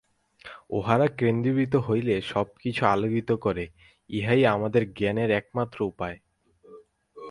উহারা 0.69 1.07
কেন্দ্রীভূত 1.19 1.73
হইলেই 1.87 2.21
সব 2.21 2.47
কিছু 2.59 2.81
আলোকিত 2.85 3.29
করে, 3.31 3.65
ইহাই 4.09 4.41
আমাদের 4.45 4.83
জ্ঞানের 4.93 5.29
একমাত্র 5.31 5.77
উপায়। 5.81 6.17